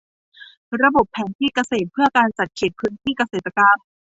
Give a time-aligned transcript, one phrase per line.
[0.81, 3.77] ระบบแผนที่เกษตรเพื่อการจัดเขตพื้นที่เกษตรกรรม